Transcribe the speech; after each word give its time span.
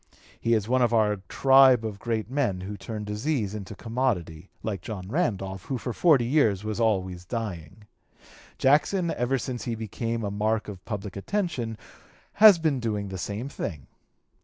He 0.39 0.55
is 0.55 0.67
one 0.67 0.81
of 0.81 0.95
our 0.95 1.17
tribe 1.29 1.85
of 1.85 1.99
great 1.99 2.27
men 2.27 2.61
who 2.61 2.75
turn 2.75 3.03
disease 3.03 3.55
to 3.65 3.75
commodity, 3.75 4.49
like 4.63 4.81
John 4.81 5.07
Randolph, 5.09 5.65
who 5.65 5.77
for 5.77 5.93
forty 5.93 6.25
years 6.25 6.63
was 6.63 6.79
always 6.79 7.23
dying. 7.23 7.83
Jackson, 8.57 9.11
ever 9.11 9.37
since 9.37 9.65
he 9.65 9.75
became 9.75 10.23
a 10.23 10.31
mark 10.31 10.67
of 10.67 10.83
public 10.85 11.15
attention, 11.15 11.77
has 12.41 12.57
been 12.57 12.79
doing 12.79 13.09
the 13.09 13.19
same 13.19 13.47
thing.... 13.47 13.85